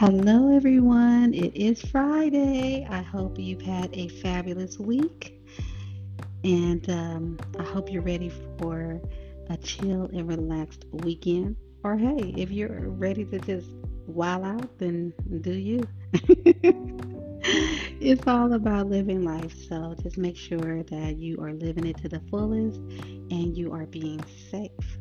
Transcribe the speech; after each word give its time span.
Hello, 0.00 0.56
everyone. 0.56 1.34
It 1.34 1.54
is 1.54 1.82
Friday. 1.82 2.86
I 2.88 3.02
hope 3.02 3.38
you've 3.38 3.60
had 3.60 3.90
a 3.92 4.08
fabulous 4.08 4.78
week. 4.78 5.44
And 6.42 6.88
um, 6.88 7.38
I 7.58 7.64
hope 7.64 7.92
you're 7.92 8.00
ready 8.00 8.32
for 8.58 8.98
a 9.50 9.58
chill 9.58 10.04
and 10.04 10.26
relaxed 10.26 10.86
weekend. 10.90 11.56
Or 11.84 11.98
hey, 11.98 12.32
if 12.34 12.50
you're 12.50 12.88
ready 12.88 13.26
to 13.26 13.40
just 13.40 13.68
wild 14.06 14.46
out, 14.46 14.78
then 14.78 15.12
do 15.42 15.52
you. 15.52 15.86
it's 18.00 18.26
all 18.26 18.54
about 18.54 18.88
living 18.88 19.22
life. 19.22 19.54
So 19.68 19.94
just 20.02 20.16
make 20.16 20.38
sure 20.38 20.82
that 20.82 21.18
you 21.18 21.36
are 21.42 21.52
living 21.52 21.86
it 21.86 21.98
to 21.98 22.08
the 22.08 22.20
fullest 22.30 22.78
and 22.78 23.54
you 23.54 23.70
are 23.74 23.84
being 23.84 24.24
safe. 24.50 24.98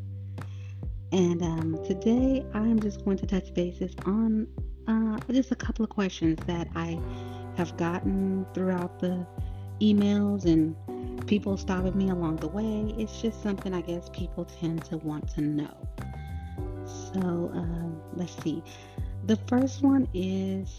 And 1.14 1.42
um, 1.42 1.80
today 1.86 2.46
I'm 2.54 2.82
just 2.82 3.06
going 3.06 3.18
to 3.20 3.26
touch 3.26 3.54
bases 3.54 3.96
on 4.06 4.46
uh, 4.90 5.20
just 5.32 5.52
a 5.52 5.56
couple 5.56 5.84
of 5.84 5.90
questions 5.90 6.40
that 6.48 6.68
I 6.76 7.00
have 7.56 7.78
gotten 7.78 8.46
throughout 8.54 9.00
the 9.00 9.26
emails 9.80 10.46
and 10.46 10.76
people 11.28 11.56
stopping 11.58 11.98
me 11.98 12.10
along 12.10 12.38
the 12.38 12.48
way. 12.48 12.94
It's 12.98 13.22
just 13.22 13.42
something 13.44 13.74
I 13.74 13.82
guess 13.82 14.10
people 14.10 14.46
tend 14.46 14.84
to 14.86 14.98
want 14.98 15.30
to 15.36 15.42
know. 15.42 15.88
So 16.86 17.22
um, 17.54 18.02
let's 18.16 18.36
see. 18.44 18.64
The 19.28 19.36
first 19.48 19.84
one 19.84 20.08
is 20.14 20.76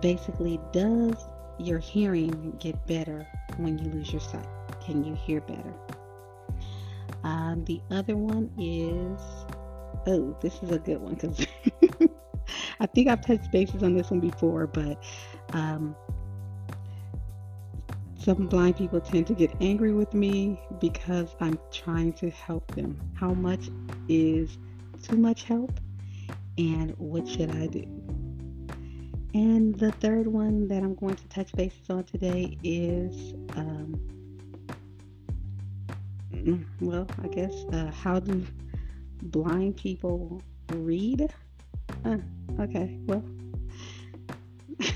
basically 0.00 0.58
Does 0.72 1.16
your 1.58 1.78
hearing 1.78 2.56
get 2.58 2.86
better 2.86 3.26
when 3.58 3.78
you 3.78 3.90
lose 3.90 4.10
your 4.10 4.22
sight? 4.22 4.48
Can 4.82 5.04
you 5.04 5.14
hear 5.14 5.42
better? 5.42 5.74
Um, 7.24 7.62
the 7.66 7.82
other 7.90 8.16
one 8.16 8.50
is, 8.58 9.20
oh, 10.06 10.34
this 10.40 10.62
is 10.62 10.70
a 10.70 10.78
good 10.78 10.98
one 10.98 11.14
because 11.14 11.46
I 12.80 12.86
think 12.86 13.08
I've 13.08 13.20
touched 13.20 13.52
bases 13.52 13.82
on 13.82 13.94
this 13.94 14.10
one 14.10 14.20
before, 14.20 14.66
but 14.66 15.02
um, 15.52 15.94
some 18.18 18.46
blind 18.46 18.76
people 18.76 19.00
tend 19.00 19.26
to 19.26 19.34
get 19.34 19.50
angry 19.60 19.92
with 19.92 20.14
me 20.14 20.58
because 20.80 21.36
I'm 21.40 21.58
trying 21.70 22.14
to 22.14 22.30
help 22.30 22.74
them. 22.74 22.98
How 23.14 23.34
much 23.34 23.68
is 24.08 24.56
too 25.02 25.16
much 25.16 25.44
help? 25.44 25.78
And 26.56 26.94
what 26.96 27.28
should 27.28 27.50
I 27.50 27.66
do? 27.66 27.84
And 29.32 29.74
the 29.78 29.92
third 29.92 30.26
one 30.26 30.66
that 30.68 30.82
I'm 30.82 30.94
going 30.94 31.16
to 31.16 31.28
touch 31.28 31.52
bases 31.52 31.88
on 31.88 32.04
today 32.04 32.58
is, 32.64 33.34
um, 33.56 34.00
mm, 36.32 36.64
well, 36.80 37.06
I 37.22 37.28
guess, 37.28 37.52
uh, 37.72 37.90
how 37.90 38.20
do 38.20 38.44
blind 39.22 39.76
people 39.76 40.42
read? 40.72 41.32
Uh, 42.04 42.16
okay, 42.60 42.98
well, 43.06 43.22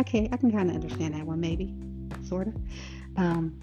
okay, 0.00 0.28
I 0.32 0.36
can 0.36 0.52
kind 0.52 0.70
of 0.70 0.76
understand 0.76 1.14
that 1.14 1.26
one, 1.26 1.40
maybe, 1.40 1.74
sort 2.28 2.48
of. 2.48 2.54
Um, 3.16 3.58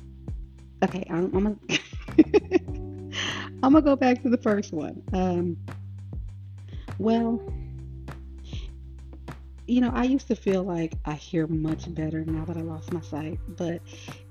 okay, 0.83 1.05
I'm, 1.09 1.25
I'm 1.35 1.43
gonna, 1.43 1.55
I'm 3.63 3.73
gonna 3.73 3.81
go 3.81 3.95
back 3.95 4.21
to 4.23 4.29
the 4.29 4.37
first 4.37 4.73
one. 4.73 5.01
Um, 5.13 5.57
well, 6.97 7.41
you 9.67 9.81
know, 9.81 9.91
I 9.93 10.03
used 10.03 10.27
to 10.27 10.35
feel 10.35 10.63
like 10.63 10.93
I 11.05 11.13
hear 11.13 11.47
much 11.47 11.93
better 11.93 12.25
now 12.25 12.43
that 12.45 12.57
I 12.57 12.61
lost 12.61 12.91
my 12.91 13.01
sight, 13.01 13.39
but 13.49 13.81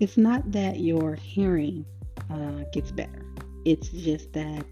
it's 0.01 0.17
not 0.17 0.51
that 0.53 0.81
your 0.81 1.15
hearing 1.15 1.87
uh, 2.31 2.65
gets 2.73 2.91
better. 2.91 3.25
It's 3.65 3.89
just 3.89 4.33
that 4.33 4.65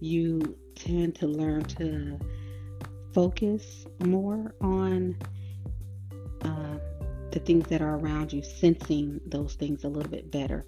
you 0.00 0.56
tend 0.74 1.14
to 1.16 1.26
learn 1.26 1.62
to 1.64 2.18
focus 3.12 3.86
more 4.04 4.54
on 4.60 5.16
uh, 6.42 6.78
the 7.30 7.38
things 7.40 7.66
that 7.68 7.80
are 7.80 7.96
around 7.96 8.32
you, 8.32 8.42
sensing 8.42 9.20
those 9.26 9.54
things 9.54 9.84
a 9.84 9.88
little 9.88 10.10
bit 10.10 10.30
better. 10.30 10.66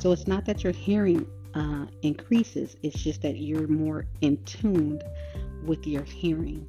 So 0.00 0.12
it's 0.12 0.26
not 0.26 0.44
that 0.46 0.62
your 0.64 0.72
hearing 0.72 1.26
uh, 1.54 1.86
increases, 2.02 2.76
it's 2.82 3.02
just 3.02 3.22
that 3.22 3.38
you're 3.38 3.66
more 3.66 4.06
in 4.20 4.36
tuned 4.44 5.02
with 5.64 5.86
your 5.86 6.02
hearing, 6.02 6.66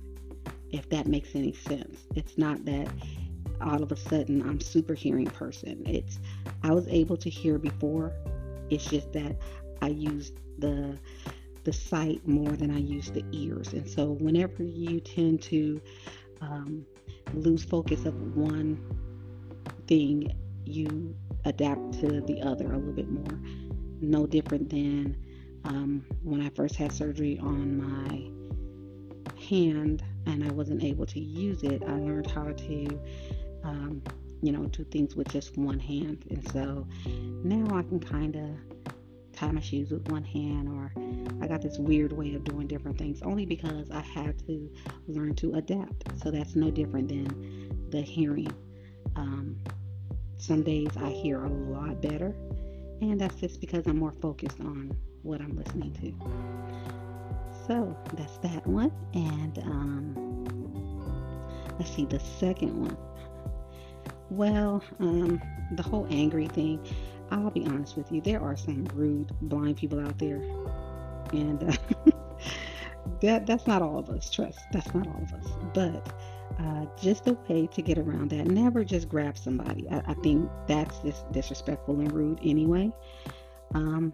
if 0.71 0.89
that 0.89 1.07
makes 1.07 1.35
any 1.35 1.53
sense. 1.53 2.05
It's 2.15 2.37
not 2.37 2.63
that 2.65 2.87
all 3.61 3.81
of 3.83 3.91
a 3.91 3.95
sudden 3.95 4.41
I'm 4.47 4.59
super 4.59 4.93
hearing 4.93 5.27
person. 5.27 5.83
It's 5.85 6.19
I 6.63 6.71
was 6.71 6.87
able 6.87 7.17
to 7.17 7.29
hear 7.29 7.57
before. 7.57 8.13
It's 8.69 8.85
just 8.85 9.11
that 9.13 9.35
I 9.81 9.87
used 9.87 10.39
the 10.59 10.97
the 11.67 11.73
sight 11.73 12.25
more 12.25 12.53
than 12.53 12.71
I 12.71 12.77
use 12.79 13.11
the 13.11 13.25
ears. 13.33 13.73
And 13.73 13.89
so, 13.89 14.11
whenever 14.11 14.63
you 14.63 15.01
tend 15.01 15.41
to 15.43 15.81
um, 16.39 16.85
lose 17.33 17.65
focus 17.65 18.05
of 18.05 18.15
one 18.37 18.79
thing, 19.85 20.33
you 20.63 21.13
adapt 21.43 21.99
to 21.99 22.21
the 22.21 22.41
other 22.41 22.71
a 22.71 22.77
little 22.77 22.93
bit 22.93 23.11
more. 23.11 23.37
No 23.99 24.25
different 24.25 24.69
than 24.69 25.17
um, 25.65 26.05
when 26.23 26.39
I 26.39 26.47
first 26.51 26.77
had 26.77 26.93
surgery 26.93 27.37
on 27.39 27.77
my 27.77 29.35
hand 29.37 30.03
and 30.25 30.45
I 30.45 30.51
wasn't 30.51 30.85
able 30.85 31.05
to 31.07 31.19
use 31.19 31.63
it. 31.63 31.83
I 31.85 31.95
learned 31.95 32.31
how 32.31 32.45
to, 32.45 33.01
um, 33.65 34.01
you 34.41 34.53
know, 34.53 34.67
do 34.67 34.85
things 34.85 35.17
with 35.17 35.27
just 35.27 35.57
one 35.57 35.79
hand. 35.79 36.23
And 36.29 36.49
so 36.53 36.87
now 37.43 37.77
I 37.77 37.83
can 37.83 37.99
kind 37.99 38.37
of 38.37 38.76
tie 39.37 39.51
my 39.51 39.61
shoes 39.61 39.91
with 39.91 40.09
one 40.09 40.23
hand 40.23 40.67
or 40.67 40.91
I 41.41 41.47
got 41.47 41.61
this 41.61 41.77
weird 41.77 42.11
way 42.11 42.33
of 42.33 42.43
doing 42.43 42.65
different 42.65 42.97
things 42.97 43.21
only 43.21 43.45
because 43.45 43.91
I 43.91 44.01
had 44.01 44.39
to 44.47 44.69
learn 45.07 45.35
to 45.35 45.53
adapt. 45.55 46.19
So 46.21 46.31
that's 46.31 46.55
no 46.55 46.71
different 46.71 47.09
than 47.09 47.89
the 47.91 48.01
hearing. 48.01 48.51
Um, 49.15 49.57
some 50.39 50.63
days 50.63 50.89
I 50.97 51.09
hear 51.09 51.43
a 51.43 51.49
lot 51.49 52.01
better, 52.01 52.33
and 53.01 53.21
that's 53.21 53.35
just 53.35 53.61
because 53.61 53.85
I'm 53.85 53.97
more 53.97 54.11
focused 54.11 54.59
on 54.59 54.95
what 55.21 55.39
I'm 55.41 55.55
listening 55.55 55.93
to. 55.93 57.67
So 57.67 57.95
that's 58.13 58.37
that 58.39 58.65
one. 58.65 58.91
And 59.13 59.59
um, 59.59 60.45
let's 61.77 61.91
see 61.95 62.05
the 62.05 62.19
second 62.19 62.79
one. 62.79 62.97
Well, 64.29 64.83
um, 64.99 65.41
the 65.73 65.83
whole 65.83 66.07
angry 66.09 66.47
thing. 66.47 66.85
I'll 67.31 67.51
be 67.51 67.65
honest 67.65 67.97
with 67.97 68.11
you, 68.11 68.21
there 68.21 68.41
are 68.41 68.55
some 68.55 68.85
rude 68.93 69.31
blind 69.41 69.77
people 69.77 69.99
out 69.99 70.17
there, 70.17 70.41
and 71.33 71.63
uh, 71.63 71.73
that 73.21 73.45
that's 73.45 73.67
not 73.67 73.81
all 73.81 73.99
of 73.99 74.09
us. 74.09 74.29
Trust, 74.29 74.59
that's 74.71 74.93
not 74.93 75.07
all 75.07 75.23
of 75.23 75.33
us. 75.33 75.51
But 75.73 76.13
uh, 76.59 76.85
just 76.99 77.27
a 77.27 77.33
way 77.47 77.67
to 77.67 77.81
get 77.81 77.97
around 77.97 78.29
that. 78.31 78.47
Never 78.47 78.83
just 78.83 79.09
grab 79.09 79.37
somebody. 79.37 79.89
I, 79.89 80.01
I 80.07 80.13
think 80.15 80.49
that's 80.67 80.97
just 80.99 81.31
disrespectful 81.31 81.99
and 81.99 82.11
rude 82.11 82.39
anyway. 82.43 82.91
Um, 83.73 84.13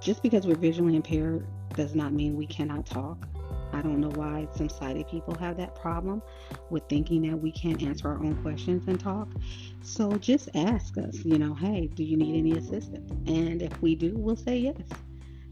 just 0.00 0.22
because 0.22 0.46
we're 0.46 0.56
visually 0.56 0.96
impaired 0.96 1.46
does 1.74 1.94
not 1.94 2.12
mean 2.12 2.36
we 2.36 2.46
cannot 2.46 2.86
talk. 2.86 3.26
I 3.72 3.82
don't 3.82 4.00
know 4.00 4.10
why 4.10 4.48
some 4.54 4.68
sighted 4.68 5.08
people 5.08 5.34
have 5.36 5.56
that 5.56 5.74
problem 5.74 6.22
with 6.70 6.82
thinking 6.88 7.22
that 7.30 7.36
we 7.36 7.52
can't 7.52 7.82
answer 7.82 8.08
our 8.08 8.18
own 8.18 8.40
questions 8.42 8.86
and 8.86 8.98
talk. 9.00 9.28
So 9.82 10.12
just 10.18 10.48
ask 10.54 10.98
us, 10.98 11.24
you 11.24 11.38
know, 11.38 11.54
hey, 11.54 11.88
do 11.94 12.04
you 12.04 12.16
need 12.16 12.36
any 12.36 12.52
assistance? 12.58 13.10
And 13.26 13.62
if 13.62 13.80
we 13.80 13.94
do, 13.94 14.14
we'll 14.16 14.36
say 14.36 14.58
yes. 14.58 14.76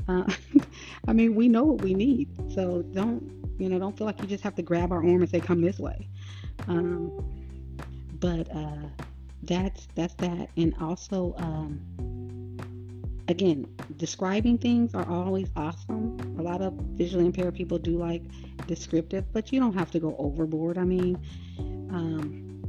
Uh, 0.08 0.24
I 1.08 1.12
mean, 1.12 1.34
we 1.34 1.48
know 1.48 1.64
what 1.64 1.82
we 1.82 1.94
need. 1.94 2.28
So 2.54 2.82
don't, 2.82 3.22
you 3.58 3.68
know, 3.68 3.78
don't 3.78 3.96
feel 3.96 4.06
like 4.06 4.20
you 4.20 4.26
just 4.26 4.44
have 4.44 4.54
to 4.56 4.62
grab 4.62 4.92
our 4.92 4.98
arm 4.98 5.22
and 5.22 5.28
say, 5.28 5.40
come 5.40 5.60
this 5.60 5.78
way. 5.78 6.08
Um, 6.68 7.10
but 8.18 8.54
uh, 8.54 8.88
that's 9.42 9.88
that's 9.94 10.14
that. 10.14 10.50
And 10.56 10.74
also, 10.80 11.34
um, 11.38 11.80
again, 13.28 13.66
describing 13.96 14.58
things 14.58 14.94
are 14.94 15.08
always 15.08 15.48
awesome. 15.56 16.18
A 16.38 16.42
lot 16.42 16.60
of 16.60 16.74
visually 17.00 17.24
impaired 17.24 17.54
people 17.54 17.78
do 17.78 17.96
like 17.96 18.22
descriptive, 18.66 19.24
but 19.32 19.50
you 19.50 19.58
don't 19.58 19.72
have 19.72 19.90
to 19.90 19.98
go 19.98 20.14
overboard. 20.18 20.76
I 20.76 20.84
mean, 20.84 21.18
um, 21.58 22.62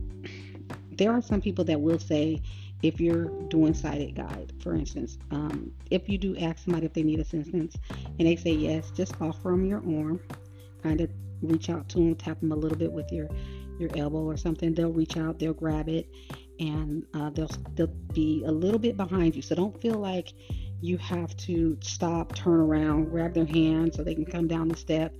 there 0.91 1.11
are 1.11 1.21
some 1.21 1.41
people 1.41 1.65
that 1.65 1.81
will 1.81 1.99
say, 1.99 2.41
if 2.81 3.01
you're 3.01 3.25
doing 3.49 3.73
sighted 3.73 4.15
guide, 4.15 4.53
for 4.63 4.73
instance, 4.73 5.17
um, 5.31 5.73
if 5.89 6.07
you 6.07 6.17
do 6.17 6.37
ask 6.37 6.63
somebody 6.63 6.85
if 6.85 6.93
they 6.93 7.03
need 7.03 7.19
assistance 7.19 7.75
and 8.17 8.25
they 8.25 8.37
say 8.37 8.53
yes, 8.53 8.89
just 8.91 9.13
offer 9.19 9.49
them 9.51 9.65
your 9.65 9.79
arm, 9.79 10.21
kind 10.81 11.01
of 11.01 11.09
reach 11.41 11.69
out 11.69 11.89
to 11.89 11.97
them, 11.97 12.15
tap 12.15 12.39
them 12.39 12.53
a 12.53 12.55
little 12.55 12.77
bit 12.77 12.91
with 12.91 13.11
your 13.11 13.27
your 13.79 13.89
elbow 13.97 14.23
or 14.23 14.37
something. 14.37 14.73
They'll 14.73 14.93
reach 14.93 15.17
out, 15.17 15.39
they'll 15.39 15.53
grab 15.53 15.89
it, 15.89 16.07
and 16.59 17.03
uh, 17.13 17.31
they'll 17.31 17.51
they'll 17.75 17.95
be 18.13 18.43
a 18.45 18.51
little 18.51 18.79
bit 18.79 18.95
behind 18.95 19.35
you. 19.35 19.41
So 19.41 19.55
don't 19.55 19.79
feel 19.81 19.95
like 19.95 20.29
you 20.81 20.97
have 20.97 21.35
to 21.37 21.77
stop, 21.81 22.35
turn 22.35 22.59
around, 22.59 23.09
grab 23.09 23.33
their 23.33 23.45
hand 23.45 23.93
so 23.93 24.03
they 24.03 24.15
can 24.15 24.25
come 24.25 24.47
down 24.47 24.67
the 24.67 24.75
step. 24.75 25.13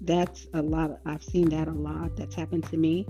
That's 0.00 0.46
a 0.54 0.60
lot. 0.60 1.00
I've 1.06 1.22
seen 1.22 1.48
that 1.50 1.68
a 1.68 1.72
lot. 1.72 2.16
That's 2.16 2.34
happened 2.34 2.64
to 2.64 2.76
me. 2.76 3.06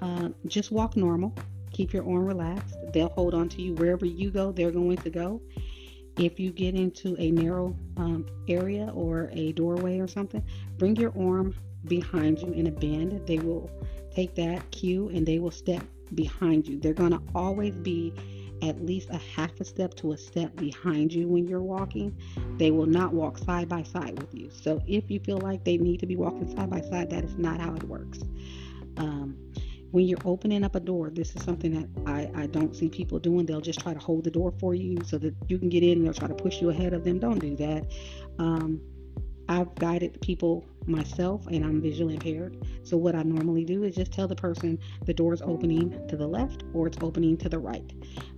Uh, 0.00 0.28
just 0.46 0.70
walk 0.70 0.96
normal. 0.96 1.34
Keep 1.72 1.92
your 1.92 2.04
arm 2.04 2.26
relaxed. 2.26 2.76
They'll 2.92 3.08
hold 3.10 3.34
on 3.34 3.48
to 3.50 3.62
you 3.62 3.74
wherever 3.74 4.06
you 4.06 4.30
go. 4.30 4.52
They're 4.52 4.70
going 4.70 4.98
to 4.98 5.10
go. 5.10 5.40
If 6.16 6.38
you 6.40 6.50
get 6.50 6.74
into 6.74 7.16
a 7.18 7.30
narrow 7.30 7.76
um, 7.96 8.26
area 8.48 8.90
or 8.94 9.30
a 9.32 9.52
doorway 9.52 9.98
or 9.98 10.08
something, 10.08 10.44
bring 10.76 10.96
your 10.96 11.12
arm 11.18 11.54
behind 11.84 12.40
you 12.40 12.52
in 12.52 12.66
a 12.66 12.70
bend, 12.70 13.26
they 13.26 13.38
will 13.38 13.70
take 14.10 14.34
that 14.34 14.68
cue 14.70 15.08
and 15.10 15.26
they 15.26 15.38
will 15.38 15.50
step 15.50 15.84
behind 16.14 16.66
you. 16.66 16.78
They're 16.78 16.92
going 16.92 17.12
to 17.12 17.22
always 17.34 17.74
be 17.74 18.12
at 18.62 18.84
least 18.84 19.08
a 19.10 19.18
half 19.18 19.60
a 19.60 19.64
step 19.64 19.94
to 19.94 20.12
a 20.12 20.18
step 20.18 20.54
behind 20.56 21.12
you 21.12 21.28
when 21.28 21.46
you're 21.46 21.60
walking. 21.60 22.16
They 22.56 22.70
will 22.70 22.86
not 22.86 23.12
walk 23.12 23.38
side 23.38 23.68
by 23.68 23.82
side 23.82 24.18
with 24.18 24.34
you. 24.34 24.50
So 24.50 24.82
if 24.86 25.10
you 25.10 25.20
feel 25.20 25.38
like 25.38 25.64
they 25.64 25.76
need 25.76 26.00
to 26.00 26.06
be 26.06 26.16
walking 26.16 26.54
side 26.54 26.70
by 26.70 26.80
side, 26.80 27.10
that 27.10 27.24
is 27.24 27.36
not 27.36 27.60
how 27.60 27.74
it 27.74 27.84
works. 27.84 28.20
Um, 28.96 29.36
when 29.90 30.06
you're 30.06 30.18
opening 30.24 30.64
up 30.64 30.74
a 30.74 30.80
door, 30.80 31.08
this 31.10 31.34
is 31.34 31.42
something 31.42 31.72
that 31.72 31.88
I, 32.06 32.42
I 32.42 32.46
don't 32.46 32.76
see 32.76 32.88
people 32.88 33.18
doing. 33.18 33.46
They'll 33.46 33.60
just 33.60 33.80
try 33.80 33.94
to 33.94 33.98
hold 33.98 34.24
the 34.24 34.30
door 34.30 34.52
for 34.58 34.74
you 34.74 34.98
so 35.04 35.16
that 35.18 35.34
you 35.48 35.58
can 35.58 35.68
get 35.68 35.82
in 35.82 35.98
and 35.98 36.06
they'll 36.06 36.14
try 36.14 36.28
to 36.28 36.34
push 36.34 36.60
you 36.60 36.70
ahead 36.70 36.92
of 36.92 37.04
them. 37.04 37.18
Don't 37.18 37.38
do 37.38 37.56
that. 37.56 37.86
Um, 38.38 38.80
I've 39.48 39.74
guided 39.76 40.20
people 40.20 40.66
myself 40.88 41.46
and 41.48 41.64
I'm 41.64 41.80
visually 41.80 42.14
impaired. 42.14 42.56
So 42.82 42.96
what 42.96 43.14
I 43.14 43.22
normally 43.22 43.64
do 43.64 43.84
is 43.84 43.94
just 43.94 44.12
tell 44.12 44.28
the 44.28 44.36
person 44.36 44.78
the 45.04 45.14
door 45.14 45.32
is 45.34 45.42
opening 45.42 46.06
to 46.08 46.16
the 46.16 46.26
left 46.26 46.64
or 46.72 46.86
it's 46.86 46.98
opening 47.00 47.36
to 47.38 47.48
the 47.48 47.58
right. 47.58 47.92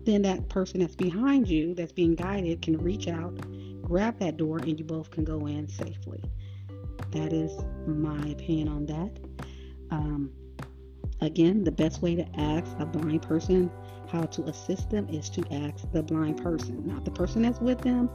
Then 0.04 0.22
that 0.22 0.48
person 0.48 0.80
that's 0.80 0.96
behind 0.96 1.48
you 1.48 1.74
that's 1.74 1.92
being 1.92 2.14
guided 2.14 2.62
can 2.62 2.78
reach 2.78 3.08
out, 3.08 3.38
grab 3.82 4.18
that 4.18 4.36
door, 4.36 4.58
and 4.58 4.78
you 4.78 4.84
both 4.84 5.10
can 5.10 5.24
go 5.24 5.46
in 5.46 5.68
safely. 5.68 6.22
That 7.12 7.32
is 7.32 7.52
my 7.86 8.28
opinion 8.28 8.68
on 8.68 8.86
that. 8.86 9.18
Um, 9.90 10.32
Again, 11.22 11.64
the 11.64 11.72
best 11.72 12.00
way 12.00 12.14
to 12.14 12.26
ask 12.38 12.66
a 12.78 12.86
blind 12.86 13.22
person 13.22 13.70
how 14.10 14.22
to 14.22 14.42
assist 14.44 14.90
them 14.90 15.08
is 15.08 15.28
to 15.30 15.44
ask 15.52 15.90
the 15.92 16.02
blind 16.02 16.42
person, 16.42 16.82
not 16.86 17.04
the 17.04 17.10
person 17.10 17.42
that's 17.42 17.60
with 17.60 17.80
them, 17.82 18.10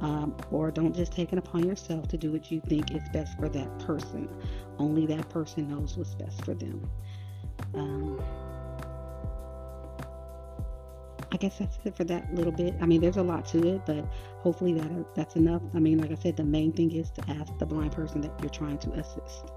um, 0.00 0.36
or 0.50 0.70
don't 0.70 0.94
just 0.94 1.12
take 1.12 1.32
it 1.32 1.38
upon 1.38 1.66
yourself 1.66 2.06
to 2.08 2.16
do 2.16 2.30
what 2.30 2.50
you 2.50 2.60
think 2.60 2.94
is 2.94 3.02
best 3.12 3.36
for 3.38 3.48
that 3.48 3.78
person. 3.80 4.28
Only 4.78 5.06
that 5.06 5.28
person 5.30 5.68
knows 5.68 5.96
what's 5.96 6.14
best 6.14 6.44
for 6.44 6.54
them. 6.54 6.88
Um, 7.74 8.22
I 11.32 11.36
guess 11.36 11.58
that's 11.58 11.78
it 11.84 11.96
for 11.96 12.04
that 12.04 12.34
little 12.34 12.52
bit. 12.52 12.74
I 12.80 12.86
mean, 12.86 13.00
there's 13.00 13.16
a 13.16 13.22
lot 13.22 13.46
to 13.48 13.74
it, 13.74 13.86
but 13.86 14.04
hopefully 14.38 14.74
that 14.74 15.14
that's 15.14 15.36
enough. 15.36 15.62
I 15.74 15.78
mean, 15.78 15.98
like 15.98 16.10
I 16.10 16.16
said, 16.16 16.36
the 16.36 16.44
main 16.44 16.72
thing 16.72 16.90
is 16.92 17.10
to 17.12 17.22
ask 17.28 17.56
the 17.58 17.66
blind 17.66 17.92
person 17.92 18.20
that 18.22 18.32
you're 18.40 18.50
trying 18.50 18.78
to 18.78 18.90
assist. 18.92 19.52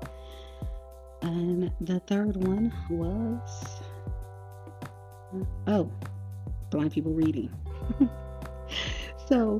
And 1.23 1.71
the 1.81 1.99
third 2.01 2.35
one 2.35 2.73
was 2.89 3.81
oh, 5.67 5.89
blind 6.69 6.91
people 6.91 7.13
reading. 7.13 7.49
so, 9.27 9.59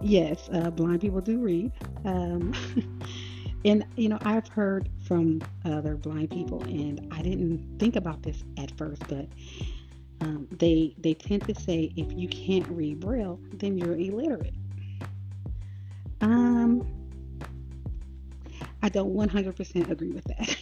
yes, 0.00 0.48
uh, 0.52 0.70
blind 0.70 1.00
people 1.00 1.20
do 1.20 1.38
read. 1.40 1.72
Um, 2.04 2.54
and, 3.64 3.84
you 3.96 4.08
know, 4.08 4.18
I've 4.22 4.48
heard 4.48 4.88
from 5.04 5.42
other 5.64 5.96
blind 5.96 6.30
people, 6.30 6.62
and 6.62 7.08
I 7.12 7.22
didn't 7.22 7.78
think 7.78 7.96
about 7.96 8.22
this 8.22 8.44
at 8.56 8.70
first, 8.76 9.02
but 9.08 9.26
um, 10.20 10.46
they 10.52 10.94
they 10.98 11.14
tend 11.14 11.42
to 11.48 11.54
say 11.60 11.92
if 11.96 12.12
you 12.12 12.28
can't 12.28 12.68
read 12.68 13.00
braille, 13.00 13.40
then 13.54 13.76
you're 13.76 13.96
illiterate. 13.96 14.54
Um, 16.20 16.86
I 18.82 18.88
don't 18.88 19.14
100% 19.14 19.90
agree 19.90 20.10
with 20.10 20.24
that. 20.24 20.56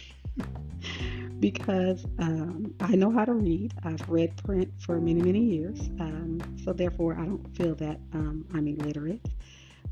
because 1.41 2.05
um, 2.19 2.73
I 2.79 2.95
know 2.95 3.11
how 3.11 3.25
to 3.25 3.33
read. 3.33 3.73
I've 3.83 4.07
read 4.07 4.37
print 4.37 4.71
for 4.79 5.01
many, 5.01 5.21
many 5.21 5.39
years. 5.39 5.79
Um, 5.99 6.39
so 6.63 6.71
therefore, 6.71 7.15
I 7.19 7.25
don't 7.25 7.57
feel 7.57 7.75
that 7.75 7.99
um, 8.13 8.45
I'm 8.53 8.67
illiterate. 8.67 9.25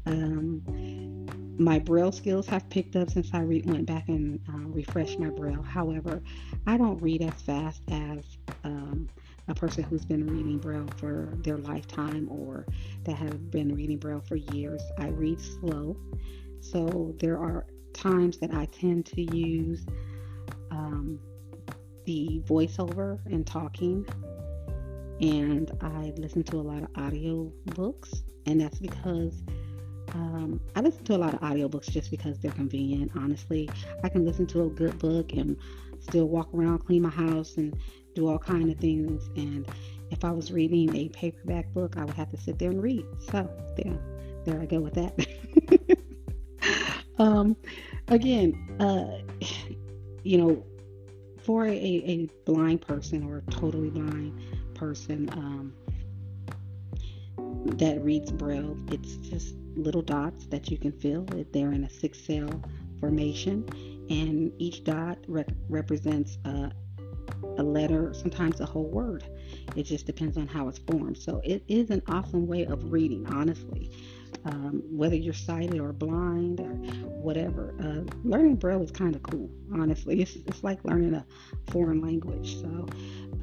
Um, 0.06 1.26
my 1.58 1.80
braille 1.80 2.12
skills 2.12 2.48
have 2.48 2.70
picked 2.70 2.96
up 2.96 3.10
since 3.10 3.32
I 3.34 3.42
re- 3.42 3.64
went 3.66 3.88
back 3.88 4.08
and 4.08 4.40
uh, 4.48 4.70
refreshed 4.70 5.20
my 5.20 5.30
braille. 5.30 5.64
However, 5.64 6.22
I 6.68 6.78
don't 6.78 7.02
read 7.02 7.24
as 7.24 7.42
fast 7.42 7.82
as 7.92 8.24
um, 8.64 9.10
a 9.48 9.56
person 9.56 9.84
who's 9.84 10.06
been 10.06 10.28
reading 10.28 10.60
braille 10.60 10.88
for 10.98 11.34
their 11.44 11.58
lifetime 11.58 12.30
or 12.30 12.66
that 13.06 13.16
have 13.16 13.50
been 13.50 13.76
reading 13.76 13.98
braille 13.98 14.24
for 14.26 14.36
years. 14.36 14.84
I 15.00 15.08
read 15.08 15.42
slow. 15.42 15.98
So 16.62 17.16
there 17.20 17.40
are 17.40 17.66
times 17.94 18.38
that 18.38 18.54
I 18.54 18.66
tend 18.66 19.08
to 19.08 19.22
use 19.36 19.86
um, 20.72 21.20
the 22.10 22.42
voiceover 22.44 23.24
and 23.28 23.46
talking, 23.46 24.04
and 25.22 25.72
I 25.80 26.12
listen 26.18 26.42
to 26.46 26.56
a 26.56 26.66
lot 26.72 26.82
of 26.82 26.90
audio 26.96 27.54
books, 27.76 28.24
and 28.48 28.60
that's 28.60 28.80
because 28.80 29.44
um, 30.16 30.60
I 30.76 30.82
listen 30.82 31.04
to 31.04 31.16
a 31.16 31.20
lot 31.20 31.36
of 31.36 31.42
audiobooks 31.42 31.88
just 31.92 32.10
because 32.10 32.40
they're 32.40 32.52
convenient. 32.52 33.12
Honestly, 33.16 33.70
I 34.04 34.10
can 34.10 34.26
listen 34.26 34.48
to 34.48 34.64
a 34.64 34.70
good 34.70 34.98
book 34.98 35.34
and 35.34 35.56
still 36.00 36.28
walk 36.28 36.50
around, 36.52 36.80
clean 36.80 37.04
my 37.04 37.10
house, 37.10 37.58
and 37.58 37.78
do 38.16 38.28
all 38.28 38.40
kind 38.40 38.72
of 38.72 38.80
things. 38.80 39.30
And 39.36 39.68
if 40.10 40.26
I 40.26 40.32
was 40.32 40.52
reading 40.52 40.96
a 40.96 41.10
paperback 41.10 41.72
book, 41.76 41.96
I 41.96 42.06
would 42.06 42.16
have 42.16 42.32
to 42.32 42.38
sit 42.38 42.58
there 42.58 42.72
and 42.72 42.82
read. 42.82 43.06
So 43.20 43.48
there, 43.78 44.00
there 44.46 44.60
I 44.60 44.66
go 44.66 44.80
with 44.80 44.96
that. 44.96 46.00
um, 47.20 47.56
again, 48.08 48.78
uh, 48.80 49.46
you 50.24 50.38
know, 50.40 50.66
for 51.50 51.66
a, 51.66 51.72
a 51.74 52.30
blind 52.46 52.80
person 52.80 53.24
or 53.24 53.38
a 53.40 53.42
totally 53.50 53.90
blind 53.90 54.40
person 54.76 55.28
um, 55.34 55.74
that 57.80 58.00
reads 58.04 58.32
Braille, 58.32 58.78
it's 58.92 59.16
just 59.16 59.56
little 59.76 60.04
dots 60.04 60.46
that 60.52 60.70
you 60.70 60.78
can 60.78 60.92
fill. 60.92 61.26
They're 61.52 61.72
in 61.72 61.86
a 61.86 61.90
six 61.90 62.22
cell 62.22 62.62
formation, 63.00 63.68
and 64.12 64.52
each 64.60 64.84
dot 64.84 65.18
re- 65.28 65.44
represents 65.70 66.38
a, 66.46 66.72
a 67.58 67.64
letter, 67.64 68.14
sometimes 68.14 68.60
a 68.60 68.66
whole 68.68 68.92
word. 68.92 69.24
It 69.76 69.86
just 69.86 70.06
depends 70.06 70.38
on 70.38 70.46
how 70.46 70.68
it's 70.68 70.78
formed. 70.78 71.18
So 71.18 71.42
it 71.44 71.64
is 71.68 71.90
an 71.90 72.04
awesome 72.10 72.46
way 72.46 72.68
of 72.68 72.92
reading, 72.92 73.26
honestly 73.26 73.92
um, 74.46 74.84
whether 74.90 75.16
you're 75.16 75.34
sighted 75.34 75.80
or 75.80 75.94
blind 75.94 76.60
or 76.60 76.74
whatever. 77.22 77.74
Uh, 77.80 78.02
learning 78.24 78.56
Braille 78.56 78.82
is 78.82 78.92
kind 78.92 79.16
of 79.16 79.24
cool, 79.24 79.50
honestly. 79.74 80.22
It's, 80.22 80.36
it's 80.48 80.64
like 80.64 80.84
learning 80.84 81.14
a 81.14 81.26
foreign 81.72 82.02
language. 82.02 82.62
So, 82.62 82.88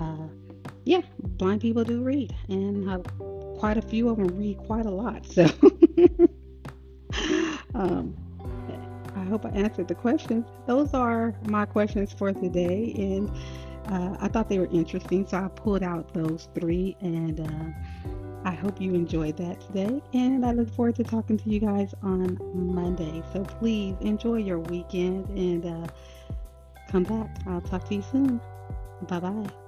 uh, 0.00 0.28
yeah, 0.84 1.02
blind 1.18 1.60
people 1.60 1.84
do 1.84 2.02
read, 2.02 2.34
and 2.48 2.88
uh, 2.88 2.98
quite 3.58 3.76
a 3.76 3.82
few 3.82 4.08
of 4.08 4.16
them 4.18 4.28
read 4.38 4.58
quite 4.58 4.86
a 4.86 4.90
lot. 4.90 5.26
So, 5.26 5.44
um, 7.74 8.16
I 9.14 9.24
hope 9.24 9.44
I 9.44 9.50
answered 9.50 9.88
the 9.88 9.94
questions. 9.94 10.46
Those 10.66 10.94
are 10.94 11.34
my 11.46 11.66
questions 11.66 12.12
for 12.12 12.32
today, 12.32 12.92
and 12.96 13.30
uh, 13.88 14.16
I 14.20 14.28
thought 14.28 14.48
they 14.48 14.58
were 14.58 14.70
interesting, 14.72 15.26
so 15.26 15.38
I 15.38 15.48
pulled 15.48 15.82
out 15.82 16.12
those 16.12 16.48
three 16.54 16.96
and 17.00 17.40
uh, 17.40 18.14
I 18.46 18.52
hope 18.52 18.80
you 18.80 18.94
enjoyed 18.94 19.36
that 19.38 19.60
today, 19.60 20.00
and 20.14 20.46
I 20.46 20.52
look 20.52 20.70
forward 20.70 20.94
to 20.96 21.04
talking 21.04 21.36
to 21.36 21.50
you 21.50 21.58
guys 21.58 21.92
on 22.04 22.38
Monday. 22.54 23.20
So 23.32 23.42
please 23.42 23.96
enjoy 24.00 24.36
your 24.36 24.60
weekend 24.60 25.28
and 25.30 25.66
uh, 25.66 25.88
come 26.88 27.02
back. 27.02 27.28
I'll 27.48 27.60
talk 27.60 27.88
to 27.88 27.96
you 27.96 28.02
soon. 28.02 28.40
Bye 29.08 29.18
bye. 29.18 29.65